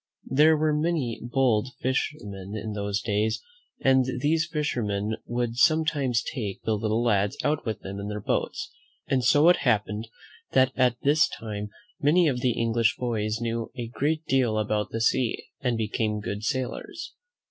[0.31, 3.39] There were many bold fishermen in those days,
[3.81, 8.71] and these fishermen would sometimes take the little lads out with them in their boats;
[9.05, 10.07] and so it happened
[10.53, 11.69] that at this time
[11.99, 16.43] many of the English boys knew a great deal about the sea and became good
[16.43, 17.13] sailors.